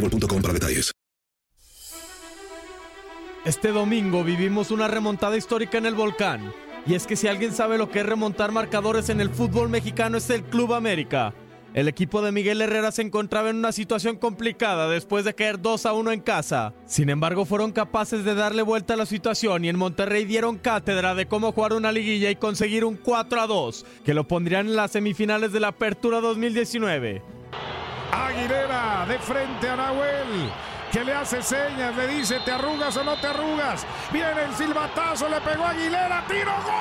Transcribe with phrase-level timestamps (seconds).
[0.00, 0.92] para detalles.
[3.44, 6.52] Este domingo vivimos una remontada histórica en el volcán.
[6.84, 10.18] Y es que si alguien sabe lo que es remontar marcadores en el fútbol mexicano
[10.18, 11.34] es el Club América.
[11.74, 15.84] El equipo de Miguel Herrera se encontraba en una situación complicada después de caer 2
[15.84, 16.72] a 1 en casa.
[16.86, 21.14] Sin embargo, fueron capaces de darle vuelta a la situación y en Monterrey dieron cátedra
[21.14, 24.76] de cómo jugar una liguilla y conseguir un 4 a 2, que lo pondrían en
[24.76, 27.35] las semifinales de la Apertura 2019.
[28.26, 30.52] Aguilera de frente a Nahuel.
[30.92, 33.86] Que le hace señas, le dice, ¿te arrugas o no te arrugas?
[34.12, 36.72] Viene el silbatazo, le pegó Aguilera, tiro, gol.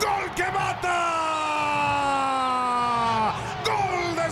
[0.00, 1.12] Gol que mata.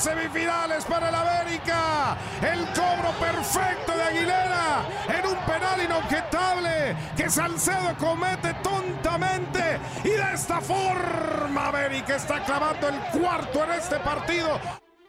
[0.00, 2.16] Semifinales para el América.
[2.40, 10.34] El cobro perfecto de Aguilera en un penal inobjetable que Salcedo comete tontamente y de
[10.34, 14.58] esta forma América está clavando el cuarto en este partido.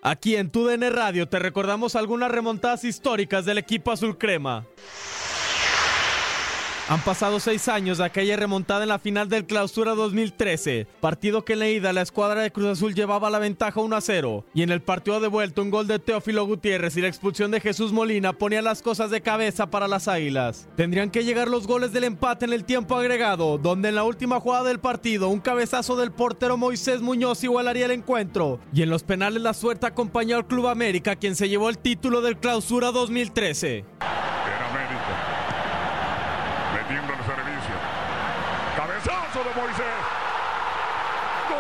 [0.04, 4.66] Aquí en TUDN Radio te recordamos algunas remontadas históricas del equipo azul crema.
[6.92, 11.54] Han pasado seis años de aquella remontada en la final del Clausura 2013, partido que
[11.54, 14.62] en la ida la escuadra de Cruz Azul llevaba la ventaja 1 a 0, y
[14.62, 17.94] en el partido de vuelta un gol de Teófilo Gutiérrez y la expulsión de Jesús
[17.94, 20.68] Molina ponían las cosas de cabeza para las Águilas.
[20.76, 24.42] Tendrían que llegar los goles del empate en el tiempo agregado, donde en la última
[24.42, 29.04] jugada del partido un cabezazo del portero Moisés Muñoz igualaría el encuentro, y en los
[29.04, 33.78] penales la suerte acompañó al Club América, quien se llevó el título del Clausura 2013.
[33.78, 35.38] En América.
[36.74, 37.76] Metiendo el servicio.
[38.76, 40.02] Cabezazo de Moisés.
[41.50, 41.58] ¡Gol!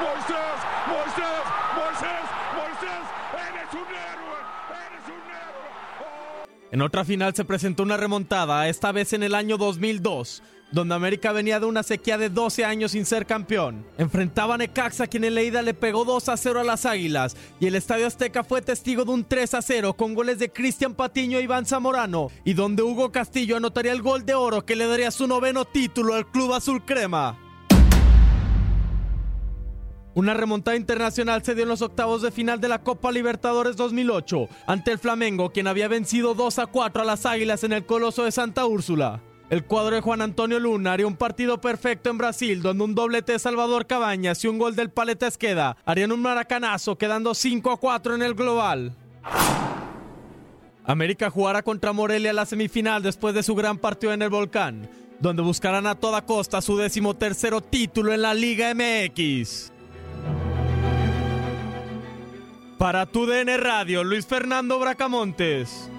[0.00, 0.58] Moisés,
[0.88, 1.42] Moisés,
[1.76, 2.24] Moisés,
[2.56, 3.04] Moisés.
[3.34, 4.38] Eres un héroe.
[4.86, 6.67] Eres un héroe.
[6.78, 11.32] En otra final se presentó una remontada, esta vez en el año 2002, donde América
[11.32, 13.84] venía de una sequía de 12 años sin ser campeón.
[13.98, 17.36] Enfrentaba a Necaxa, quien en la ida le pegó 2 a 0 a las Águilas,
[17.58, 20.94] y el Estadio Azteca fue testigo de un 3 a 0 con goles de Cristian
[20.94, 24.86] Patiño e Iván Zamorano, y donde Hugo Castillo anotaría el gol de oro que le
[24.86, 27.47] daría su noveno título al Club Azul Crema.
[30.18, 34.48] Una remontada internacional se dio en los octavos de final de la Copa Libertadores 2008
[34.66, 38.24] ante el Flamengo, quien había vencido 2 a 4 a las Águilas en el Coloso
[38.24, 39.22] de Santa Úrsula.
[39.48, 43.30] El cuadro de Juan Antonio Luna haría un partido perfecto en Brasil, donde un doblete
[43.30, 47.76] de Salvador Cabañas y un gol del Paleta Esqueda harían un maracanazo, quedando 5 a
[47.76, 48.96] 4 en el global.
[50.84, 54.90] América jugará contra Morelia la semifinal después de su gran partido en el Volcán,
[55.20, 59.77] donde buscarán a toda costa su decimotercero título en la Liga MX.
[62.78, 65.90] Para tu DN Radio, Luis Fernando Bracamontes.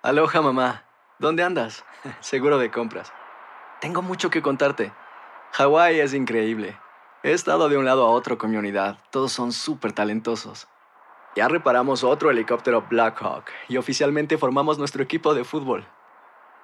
[0.00, 0.84] Aloha mamá,
[1.18, 1.84] ¿dónde andas?
[2.20, 3.12] Seguro de compras.
[3.80, 4.92] Tengo mucho que contarte.
[5.54, 6.78] Hawái es increíble.
[7.24, 8.98] He estado de un lado a otro con mi unidad.
[9.10, 10.68] Todos son súper talentosos.
[11.34, 15.84] Ya reparamos otro helicóptero Blackhawk y oficialmente formamos nuestro equipo de fútbol.